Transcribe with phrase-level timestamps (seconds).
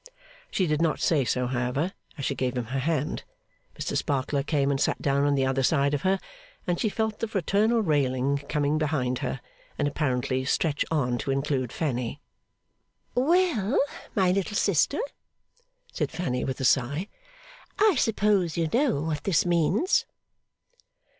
[0.49, 3.21] She did not say so, however, as she gave him her hand.
[3.79, 6.19] Mr Sparkler came and sat down on the other side of her,
[6.65, 9.39] and she felt the fraternal railing come behind her,
[9.77, 12.19] and apparently stretch on to include Fanny.
[13.13, 13.77] 'Well,
[14.15, 14.99] my little sister,'
[15.93, 17.07] said Fanny with a sigh,
[17.77, 20.07] 'I suppose you know what this means?